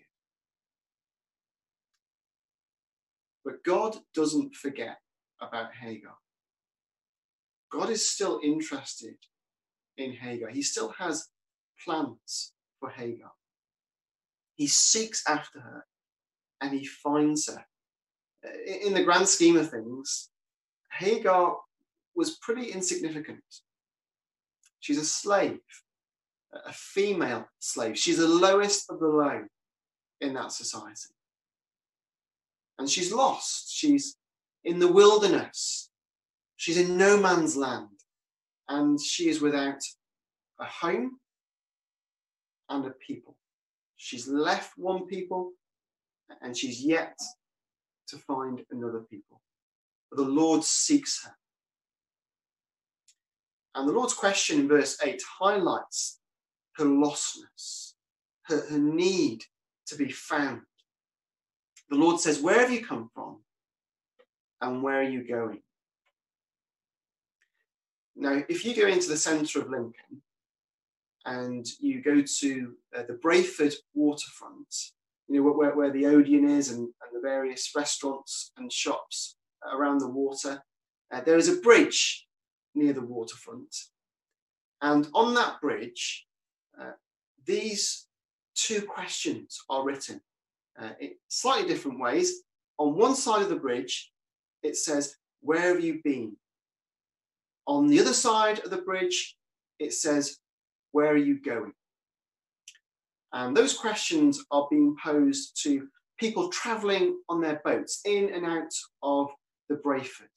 [3.45, 4.99] But God doesn't forget
[5.41, 6.15] about Hagar.
[7.71, 9.17] God is still interested
[9.97, 10.51] in Hagar.
[10.51, 11.29] He still has
[11.85, 13.33] plans for Hagar.
[14.55, 15.85] He seeks after her
[16.63, 17.65] and he finds her.
[18.83, 20.31] In the grand scheme of things,
[20.91, 21.59] Hagar
[22.15, 23.45] was pretty insignificant.
[24.81, 25.61] She's a slave,
[26.53, 27.99] a female slave.
[27.99, 29.43] She's the lowest of the low
[30.21, 31.11] in that society
[32.83, 33.73] and she's lost.
[33.73, 34.17] She's
[34.65, 35.91] in the wilderness.
[36.57, 37.89] She's in no man's land.
[38.69, 39.81] And she is without
[40.59, 41.19] a home
[42.69, 43.37] and a people.
[43.97, 45.53] She's left one people
[46.41, 47.19] and she's yet
[48.09, 49.41] to find another people.
[50.11, 51.33] But the Lord seeks her.
[53.75, 56.21] And the Lord's question in verse 8 highlights
[56.77, 57.95] her lostness,
[58.45, 59.45] her, her need
[59.87, 60.63] to be found.
[61.91, 63.39] The Lord says, Where have you come from?
[64.61, 65.63] And where are you going?
[68.15, 70.23] Now, if you go into the centre of Lincoln
[71.25, 74.93] and you go to uh, the Brayford waterfront,
[75.33, 79.37] you know, where, where the Odeon is and, and, the various restaurants and shops
[79.73, 80.63] around the water,
[81.13, 82.27] uh, there is a bridge
[82.75, 83.75] near the waterfront.
[84.81, 86.27] And on that bridge,
[86.81, 86.93] uh,
[87.47, 88.07] these
[88.55, 90.21] two questions are written
[90.81, 92.43] uh, in slightly different ways.
[92.79, 94.11] On one side of the bridge,
[94.63, 96.37] it says, Where have you been?
[97.67, 99.37] On the other side of the bridge,
[99.79, 100.39] it says,
[100.91, 101.73] Where are you going?
[103.33, 108.73] And those questions are being posed to people travelling on their boats in and out
[109.03, 109.29] of
[109.69, 110.29] the Brayford.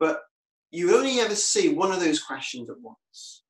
[0.00, 0.22] But
[0.70, 3.42] you only ever see one of those questions at once.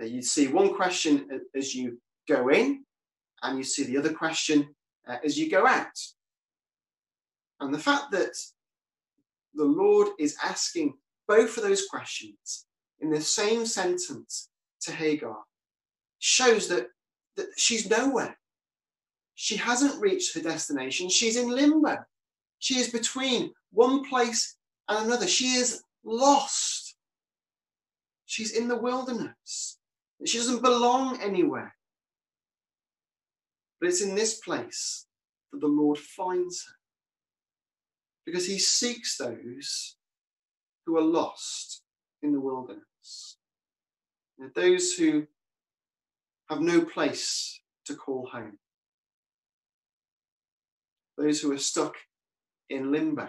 [0.00, 2.84] Uh, you see one question as you go in,
[3.42, 4.68] and you see the other question
[5.08, 5.98] uh, as you go out.
[7.60, 8.36] And the fact that
[9.54, 10.94] the Lord is asking
[11.26, 12.66] both of those questions
[13.00, 14.50] in the same sentence
[14.82, 15.38] to Hagar
[16.20, 16.86] shows that,
[17.36, 18.38] that she's nowhere.
[19.34, 21.08] She hasn't reached her destination.
[21.08, 21.96] She's in limbo.
[22.58, 24.56] She is between one place
[24.88, 25.26] and another.
[25.26, 26.94] She is lost.
[28.26, 29.78] She's in the wilderness.
[30.24, 31.74] She doesn't belong anywhere.
[33.80, 35.06] But it's in this place
[35.52, 36.74] that the Lord finds her.
[38.26, 39.96] Because he seeks those
[40.84, 41.82] who are lost
[42.22, 43.38] in the wilderness.
[44.54, 45.26] those who
[46.50, 48.58] have no place to call home.
[51.16, 51.94] Those who are stuck
[52.68, 53.28] in limbo.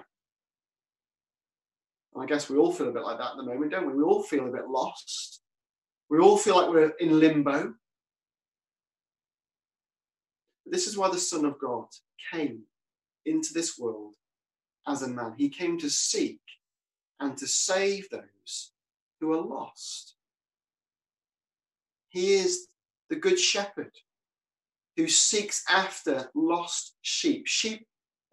[2.20, 3.94] I guess we all feel a bit like that at the moment, don't we?
[3.94, 5.42] We all feel a bit lost.
[6.10, 7.74] We all feel like we're in limbo.
[10.66, 11.86] This is why the Son of God
[12.34, 12.64] came
[13.26, 14.16] into this world
[14.88, 15.36] as a man.
[15.38, 16.42] He came to seek
[17.20, 18.72] and to save those
[19.20, 20.16] who are lost.
[22.10, 22.68] He is
[23.12, 23.92] the good shepherd
[24.96, 27.86] who seeks after lost sheep, sheep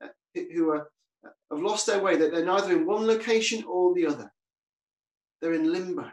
[0.03, 0.89] uh, who are,
[1.27, 4.33] uh, have lost their way, that they're neither in one location or the other.
[5.43, 6.11] They're in limbo.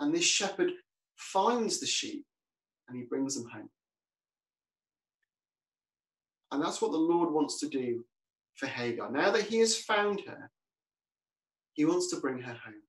[0.00, 0.72] And this shepherd
[1.14, 2.24] finds the sheep
[2.88, 3.70] and he brings them home.
[6.50, 8.04] And that's what the Lord wants to do
[8.56, 9.10] for Hagar.
[9.10, 10.50] Now that he has found her,
[11.74, 12.82] he wants to bring her home.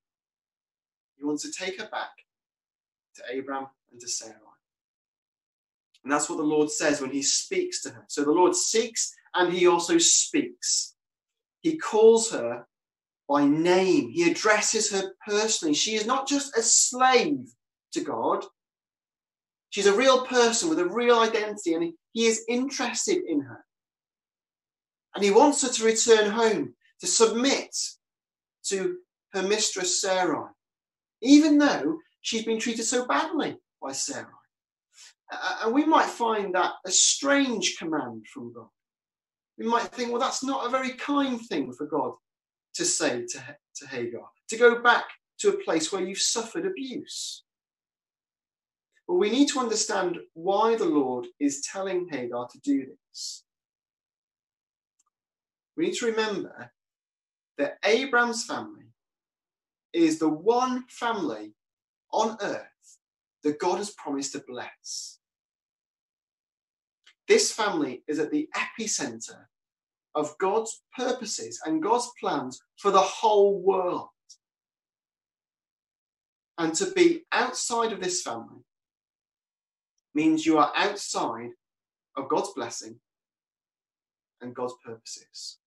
[1.15, 2.11] He wants to take her back
[3.17, 4.33] to Abraham and to Sarai.
[6.03, 8.05] And that's what the Lord says when he speaks to her.
[8.07, 10.95] So the Lord seeks and he also speaks.
[11.61, 12.65] He calls her
[13.27, 15.73] by name, he addresses her personally.
[15.73, 17.45] She is not just a slave
[17.91, 18.45] to God,
[19.69, 23.65] she's a real person with a real identity, and he is interested in her.
[25.13, 27.75] And he wants her to return home, to submit
[28.67, 28.97] to
[29.33, 30.49] her mistress Sarai,
[31.21, 31.97] even though
[32.27, 34.25] she's been treated so badly by Sarai.
[35.63, 38.67] And we might find that a strange command from God.
[39.57, 42.15] We might think, well, that's not a very kind thing for God
[42.75, 45.05] to say to, to Hagar, to go back
[45.39, 47.43] to a place where you've suffered abuse.
[49.07, 53.45] But we need to understand why the Lord is telling Hagar to do this.
[55.77, 56.73] We need to remember
[57.57, 58.87] that Abraham's family
[59.93, 61.53] is the one family
[62.17, 62.97] on earth
[63.43, 65.19] that God has promised to bless.
[67.27, 69.45] This family is at the epicenter
[70.15, 74.07] of God's purposes and God's plans for the whole world.
[76.57, 78.63] And to be outside of this family
[80.15, 81.51] means you are outside
[82.15, 82.99] of God's blessing
[84.41, 85.59] and God's purposes.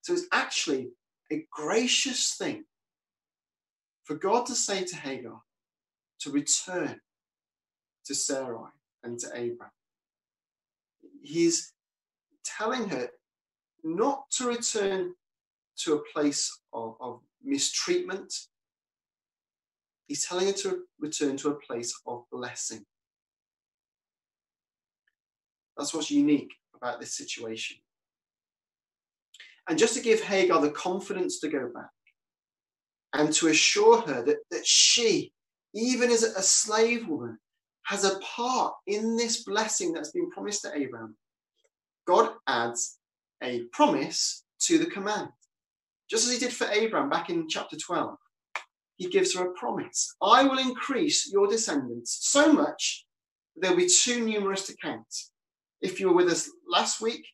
[0.00, 0.92] So it's actually
[1.30, 2.64] a gracious thing
[4.08, 5.42] for God to say to Hagar
[6.20, 6.98] to return
[8.06, 8.70] to Sarai
[9.04, 9.70] and to Abraham.
[11.22, 11.74] He's
[12.42, 13.10] telling her
[13.84, 15.12] not to return
[15.80, 18.32] to a place of, of mistreatment.
[20.06, 22.86] He's telling her to return to a place of blessing.
[25.76, 27.76] That's what's unique about this situation.
[29.68, 31.90] And just to give Hagar the confidence to go back
[33.14, 35.32] and to assure her that, that she,
[35.74, 37.38] even as a slave woman,
[37.84, 41.16] has a part in this blessing that's been promised to Abraham,
[42.06, 42.98] God adds
[43.42, 45.28] a promise to the command.
[46.10, 48.16] Just as he did for Abraham back in chapter 12,
[48.96, 53.06] he gives her a promise I will increase your descendants so much
[53.54, 55.06] that they'll be too numerous to count.
[55.80, 57.24] If you were with us last week,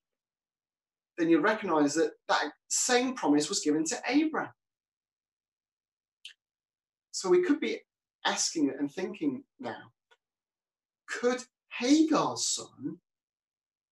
[1.17, 4.53] then you'll recognize that that same promise was given to Abraham.
[7.25, 7.81] So we could be
[8.27, 9.93] asking and thinking now
[11.09, 11.43] could
[11.79, 12.99] Hagar's son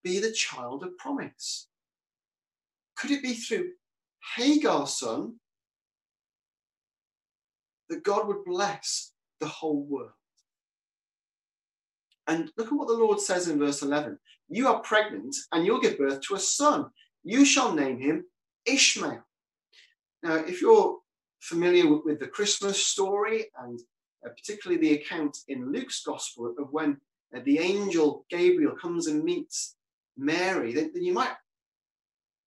[0.05, 1.68] be the child of promise?
[2.95, 3.71] Could it be through
[4.37, 5.37] Hagar's son
[7.88, 10.11] that God would bless the whole world?
[12.27, 14.18] And look at what the Lord says in verse 11
[14.51, 16.90] You are pregnant and you'll give birth to a son.
[17.25, 18.27] You shall name him
[18.66, 19.25] Ishmael.
[20.23, 20.99] Now, if you're
[21.42, 23.81] familiar with, with the Christmas story and
[24.24, 26.96] uh, particularly the account in Luke's gospel of when
[27.37, 29.76] uh, the angel Gabriel comes and meets
[30.16, 31.33] Mary, then, then you might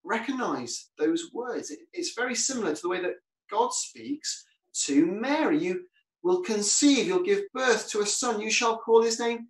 [0.04, 1.72] recognize those words.
[1.72, 3.16] It, it's very similar to the way that
[3.52, 4.46] God speaks
[4.86, 5.60] to Mary.
[5.60, 5.86] You
[6.24, 9.48] will conceive, you'll give birth to a son, you shall call his name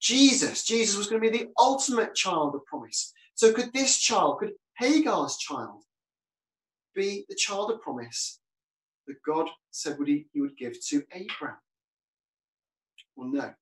[0.00, 0.64] Jesus.
[0.64, 3.12] Jesus was going to be the ultimate child of promise.
[3.34, 5.82] So, could this child, could Hagar's child,
[6.94, 8.40] be the child of promise
[9.08, 11.58] that God said would he, he would give to Abraham?
[13.16, 13.52] Well, no.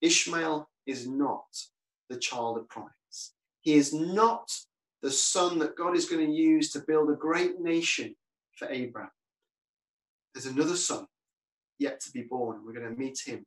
[0.00, 1.44] Ishmael is not
[2.08, 3.34] the child of promise.
[3.60, 4.50] He is not
[5.02, 8.14] the son that God is going to use to build a great nation
[8.56, 9.10] for Abraham.
[10.34, 11.06] There's another son
[11.78, 12.60] yet to be born.
[12.64, 13.44] We're going to meet him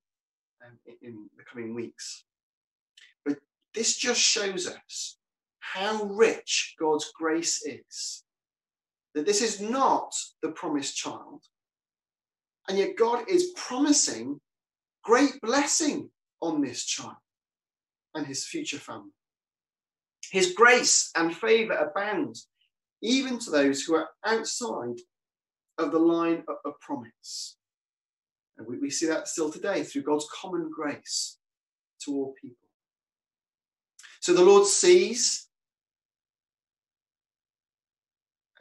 [0.65, 2.25] um, in the coming weeks.
[3.25, 3.37] But
[3.73, 5.17] this just shows us
[5.59, 8.23] how rich God's grace is.
[9.15, 11.43] That this is not the promised child,
[12.67, 14.39] and yet God is promising
[15.03, 16.09] great blessing
[16.41, 17.15] on this child
[18.15, 19.11] and his future family.
[20.31, 22.37] His grace and favor abound
[23.01, 24.97] even to those who are outside
[25.77, 27.57] of the line of, promise.
[28.57, 31.37] And we, we see that still today through God's common grace
[32.05, 32.57] to all people.
[34.21, 35.49] So the Lord sees,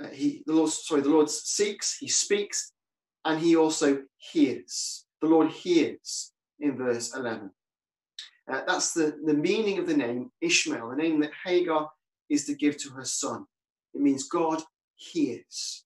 [0.03, 2.73] uh, he, the Lord, sorry, the Lord seeks, he speaks,
[3.25, 5.07] and he also hears.
[5.21, 7.51] The Lord hears in verse 11.
[8.51, 11.91] Uh, that's the, the meaning of the name Ishmael, the name that Hagar
[12.29, 13.45] is to give to her son.
[13.95, 14.63] It means God
[14.97, 15.85] hears.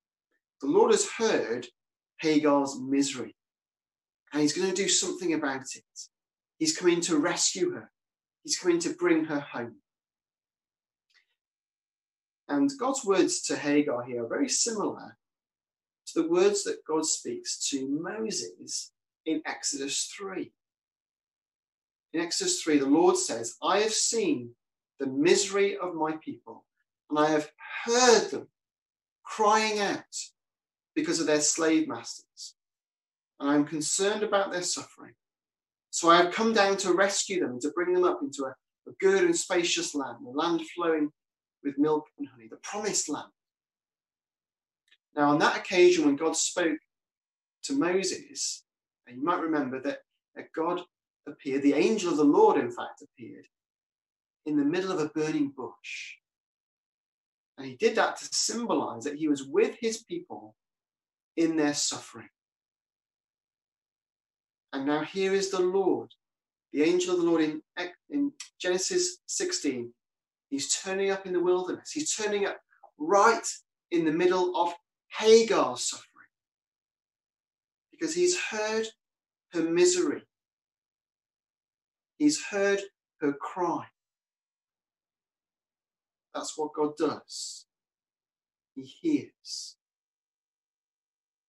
[0.62, 1.66] The Lord has heard
[2.20, 3.36] Hagar's misery
[4.32, 5.84] and he's going to do something about it.
[6.58, 7.90] He's coming to rescue her,
[8.42, 9.76] he's coming to bring her home.
[12.48, 15.16] And God's words to Hagar here are very similar
[16.06, 18.92] to the words that God speaks to Moses
[19.24, 20.52] in Exodus 3.
[22.12, 24.50] In Exodus 3, the Lord says, I have seen
[25.00, 26.64] the misery of my people,
[27.10, 27.50] and I have
[27.84, 28.48] heard them
[29.24, 30.04] crying out
[30.94, 32.54] because of their slave masters.
[33.40, 35.14] And I'm concerned about their suffering.
[35.90, 38.54] So I have come down to rescue them to bring them up into a,
[38.88, 41.10] a good and spacious land, a land flowing
[41.66, 43.28] with milk and honey, the promised land.
[45.14, 46.78] Now, on that occasion, when God spoke
[47.64, 48.64] to Moses,
[49.06, 49.98] and you might remember that,
[50.54, 50.82] God
[51.26, 53.46] appeared, the angel of the Lord, in fact, appeared
[54.44, 56.16] in the middle of a burning bush.
[57.56, 60.54] And he did that to symbolize that he was with his people
[61.36, 62.28] in their suffering.
[64.72, 66.12] And now here is the Lord,
[66.72, 67.62] the angel of the Lord in,
[68.10, 69.90] in Genesis 16.
[70.48, 71.90] He's turning up in the wilderness.
[71.90, 72.58] He's turning up
[72.98, 73.46] right
[73.90, 74.74] in the middle of
[75.08, 76.06] Hagar's suffering
[77.90, 78.86] because he's heard
[79.52, 80.22] her misery.
[82.18, 82.80] He's heard
[83.20, 83.86] her cry.
[86.34, 87.66] That's what God does.
[88.74, 89.76] He hears.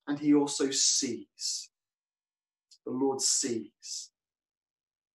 [0.07, 1.69] And he also sees.
[2.85, 4.11] The Lord sees.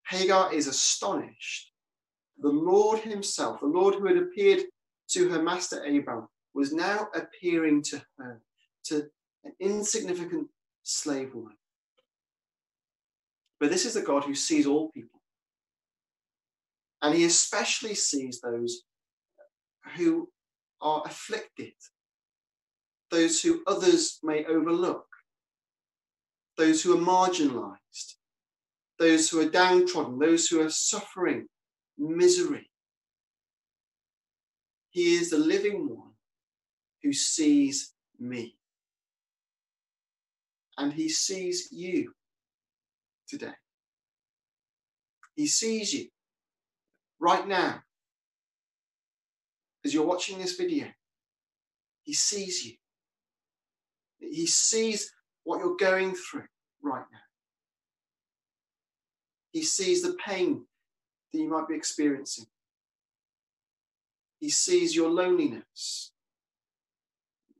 [0.07, 1.72] Hagar is astonished.
[2.43, 4.63] The Lord himself, the Lord who had appeared
[5.11, 8.41] to her master Abram, was now appearing to her,
[8.87, 9.07] to
[9.45, 10.49] an insignificant
[10.83, 11.55] slave woman.
[13.61, 15.21] But this is the God who sees all people.
[17.01, 18.81] And he especially sees those
[19.95, 20.27] who
[20.81, 21.73] are afflicted,
[23.09, 25.07] those who others may overlook,
[26.57, 28.15] those who are marginalized,
[28.99, 31.47] those who are downtrodden, those who are suffering
[32.09, 32.69] misery.
[34.89, 36.11] He is the living one
[37.01, 38.55] who sees me.
[40.77, 42.13] And he sees you
[43.27, 43.53] today.
[45.35, 46.07] He sees you
[47.19, 47.81] right now
[49.85, 50.87] as you're watching this video.
[52.03, 52.73] He sees you.
[54.19, 55.11] He sees
[55.43, 56.45] what you're going through
[56.81, 57.19] right now.
[59.51, 60.65] He sees the pain
[61.33, 62.45] that you might be experiencing.
[64.39, 66.11] He sees your loneliness.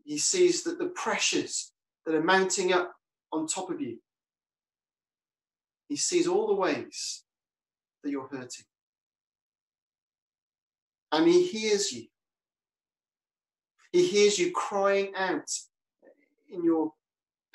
[0.05, 1.71] He sees that the pressures
[2.05, 2.93] that are mounting up
[3.31, 3.97] on top of you.
[5.89, 7.23] He sees all the ways
[8.03, 8.65] that you're hurting.
[11.11, 12.07] And he hears you.
[13.91, 15.49] He hears you crying out
[16.51, 16.93] in your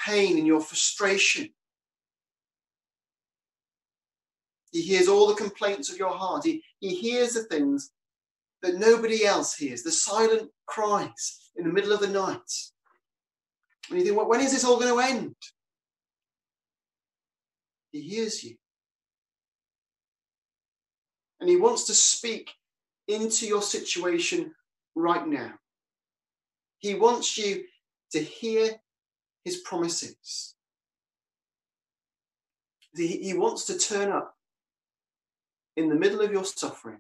[0.01, 1.51] pain, in your frustration.
[4.73, 6.45] He hears all the complaints of your heart.
[6.45, 7.91] He, he hears the things
[8.63, 12.53] that nobody else hears, the silent cries in the middle of the night.
[13.89, 15.35] And you think, well, when is this all going to end?
[17.93, 18.57] He hears you.
[21.41, 22.51] And he wants to speak
[23.07, 24.53] into your situation
[24.95, 25.55] right now.
[26.79, 27.65] He wants you
[28.13, 28.73] to hear
[29.45, 30.55] his promises.
[32.95, 34.35] He wants to turn up
[35.79, 36.99] in the middle of your suffering,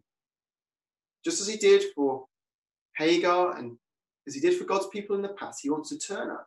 [1.24, 2.26] just as he did for
[2.96, 3.76] Hagar and
[4.26, 5.60] as he did for God's people in the past.
[5.62, 6.46] He wants to turn up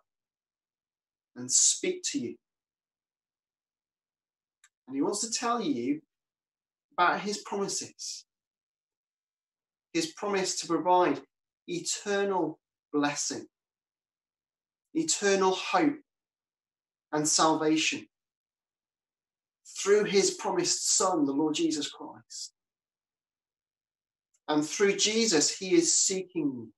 [1.36, 2.36] and speak to you.
[4.88, 6.02] And he wants to tell you
[6.94, 8.26] about his promises.
[9.94, 11.20] His promise to provide
[11.68, 12.60] eternal
[12.94, 13.46] blessing,
[14.94, 16.00] eternal hope,
[17.12, 18.08] and salvation
[19.82, 22.54] through his promised Son, the Lord Jesus Christ.
[24.48, 26.74] And through Jesus, he is seeking you.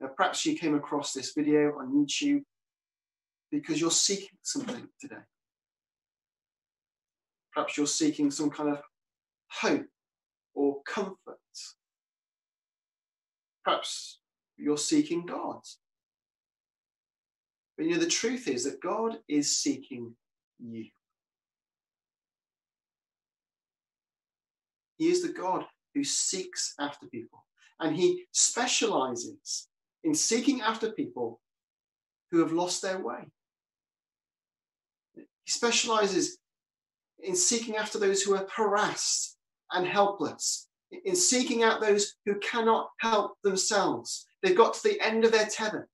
[0.00, 2.42] Now, perhaps you came across this video on YouTube
[3.50, 5.22] because you're seeking something today.
[7.52, 8.80] Perhaps you're seeking some kind of
[9.48, 9.86] hope
[10.54, 11.38] or comfort
[13.64, 14.20] Perhaps
[14.56, 15.60] you're seeking God.
[17.76, 20.14] But you know, the truth is that God is seeking
[20.58, 20.86] you.
[24.96, 25.64] He is the God
[25.94, 27.44] who seeks after people.
[27.80, 29.68] And he specializes
[30.04, 31.40] in seeking after people
[32.30, 33.24] who have lost their way.
[35.16, 36.38] He specializes
[37.22, 39.36] in seeking after those who are harassed
[39.72, 40.68] and helpless,
[41.04, 44.26] in seeking out those who cannot help themselves.
[44.42, 45.88] They've got to the end of their tether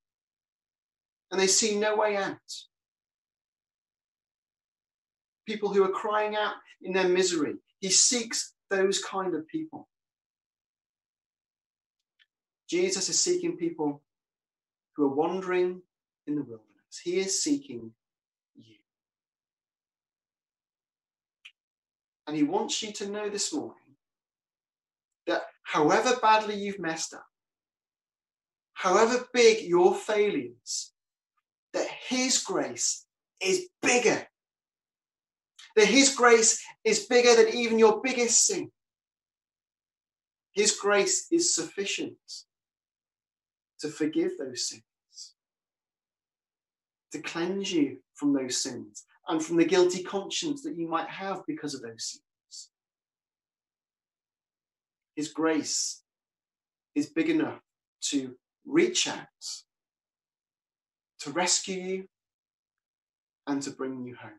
[1.30, 2.38] and they see no way out.
[5.46, 7.54] People who are crying out in their misery.
[7.80, 9.88] He seeks those kind of people.
[12.68, 14.02] Jesus is seeking people
[14.94, 15.82] who are wandering
[16.26, 17.00] in the wilderness.
[17.02, 17.92] He is seeking
[18.54, 18.76] you.
[22.26, 23.76] And he wants you to know this morning
[25.26, 27.26] that however badly you've messed up,
[28.74, 30.92] however big your failures,
[31.74, 33.06] that his grace
[33.40, 34.26] is bigger.
[35.76, 38.70] That his grace is bigger than even your biggest sin.
[40.52, 42.16] His grace is sufficient
[43.80, 45.34] to forgive those sins,
[47.12, 51.42] to cleanse you from those sins and from the guilty conscience that you might have
[51.46, 52.70] because of those sins.
[55.16, 56.02] His grace
[56.94, 57.60] is big enough
[58.02, 58.34] to
[58.66, 59.26] reach out,
[61.20, 62.04] to rescue you,
[63.46, 64.38] and to bring you home.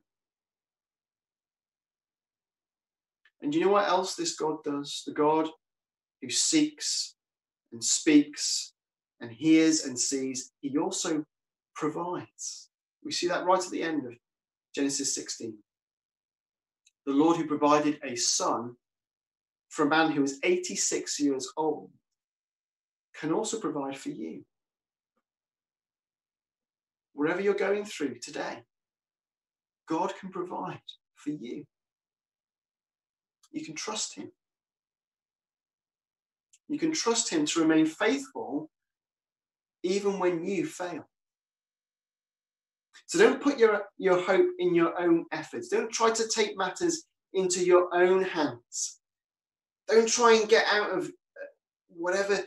[3.42, 5.04] And you know what else this God does?
[5.06, 5.50] The God
[6.22, 7.16] who seeks
[7.72, 8.74] and speaks
[9.20, 11.26] and hears and sees, he also
[11.76, 12.70] provides.
[13.04, 14.14] We see that right at the end of
[14.76, 15.56] Genesis 16.
[17.06, 18.76] The Lord who provided a son
[19.70, 21.90] for a man who is 86 years old
[23.20, 24.44] can also provide for you.
[27.22, 28.64] Wherever you're going through today,
[29.88, 30.82] God can provide
[31.14, 31.66] for you.
[33.52, 34.32] You can trust Him.
[36.68, 38.72] You can trust Him to remain faithful
[39.84, 41.08] even when you fail.
[43.06, 45.68] So don't put your, your hope in your own efforts.
[45.68, 47.04] Don't try to take matters
[47.36, 49.00] into your own hands.
[49.88, 51.46] Don't try and get out of uh,
[51.88, 52.40] whatever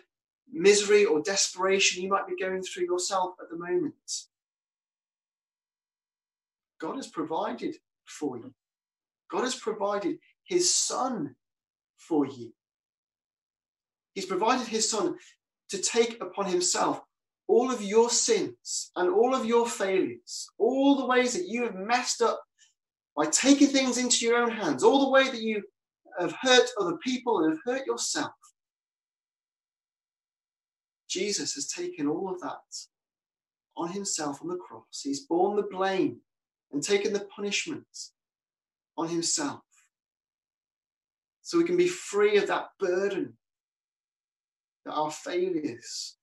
[0.53, 3.95] misery or desperation you might be going through yourself at the moment.
[6.81, 8.53] God has provided for you.
[9.31, 11.35] God has provided his son
[11.97, 12.53] for you.
[14.15, 15.17] He's provided his son
[15.71, 17.01] to take upon himself
[17.47, 21.75] all of your sins and all of your failures, all the ways that you have
[21.75, 22.43] messed up
[23.17, 25.63] by taking things into your own hands, all the way that you
[26.19, 28.33] have hurt other people and have hurt yourself.
[31.09, 32.59] Jesus has taken all of that
[33.77, 35.03] on himself on the cross.
[35.03, 36.21] He's borne the blame
[36.75, 37.87] and taken the punishment
[38.99, 39.63] on himself.
[41.41, 43.35] So we can be free of that burden
[44.85, 46.17] that our failures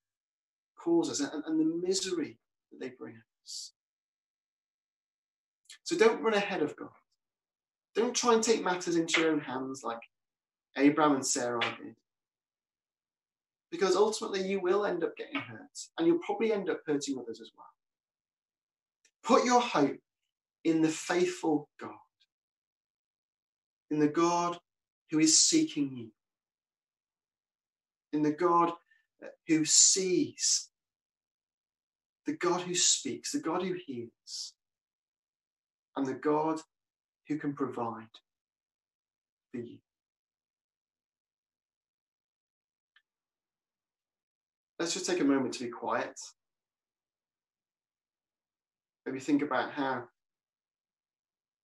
[0.77, 2.37] cause us and, and the misery
[2.71, 3.71] that they bring us.
[5.83, 6.89] So don't run ahead of God.
[7.95, 9.99] Don't try and take matters into your own hands like
[10.77, 11.95] Abraham and Sarah did.
[13.71, 17.39] Because ultimately you will end up getting hurt and you'll probably end up hurting others
[17.39, 17.67] as well.
[19.23, 19.99] Put your hope
[20.63, 21.91] in the faithful God,
[23.89, 24.57] in the God
[25.09, 26.11] who is seeking you,
[28.13, 28.71] in the God
[29.23, 30.69] uh, who sees
[32.25, 34.53] the God who speaks, the God who hears,
[35.95, 36.59] and the God
[37.27, 38.07] who can provide
[39.51, 39.77] for you.
[44.79, 46.19] Let's just take a moment to be quiet.
[49.05, 50.05] Maybe think about how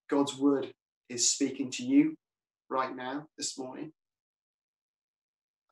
[0.08, 0.72] God's word
[1.08, 2.16] is speaking to you
[2.68, 3.92] right now, this morning.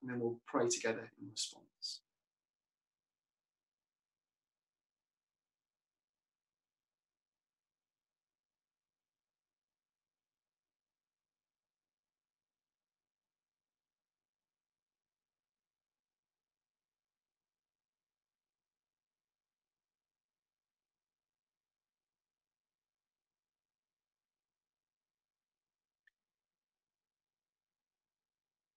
[0.02, 1.64] And then we'll pray together in response.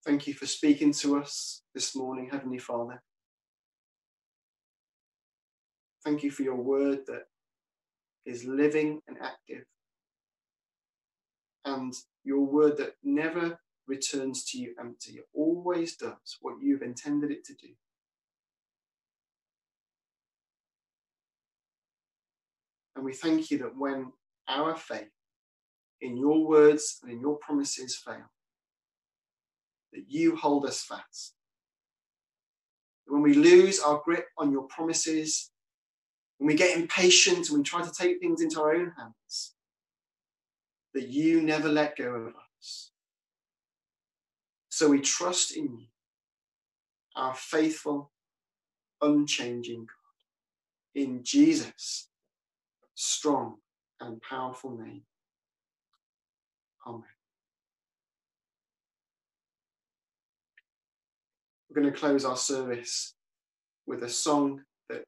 [0.05, 3.01] Thank you for speaking to us this morning, Heavenly Father.
[6.05, 7.23] Thank you for your word that
[8.25, 9.65] is living and active,
[11.65, 11.93] and
[12.23, 15.15] your word that never returns to you empty.
[15.15, 17.69] It always does what you've intended it to do.
[22.95, 24.13] And we thank you that when
[24.47, 25.09] our faith
[26.01, 28.29] in your words and in your promises fail,
[29.93, 31.33] that you hold us fast.
[33.07, 35.51] When we lose our grip on your promises,
[36.37, 39.55] when we get impatient and we try to take things into our own hands,
[40.93, 42.91] that you never let go of us.
[44.69, 45.87] So we trust in you,
[47.15, 48.11] our faithful,
[49.01, 51.01] unchanging God.
[51.01, 52.09] In Jesus'
[52.95, 53.57] strong
[53.99, 55.03] and powerful name.
[56.85, 57.03] Amen.
[61.70, 63.13] We're going to close our service
[63.86, 65.05] with a song that